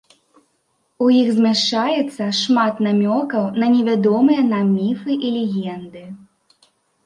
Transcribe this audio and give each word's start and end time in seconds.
У 1.03 1.09
іх 1.17 1.27
змяшчаецца 1.39 2.25
шмат 2.41 2.75
намёкаў 2.87 3.45
на 3.61 3.67
невядомыя 3.77 4.41
нам 4.51 4.65
міфы 4.81 5.21
і 5.29 5.35
легенды. 5.41 6.03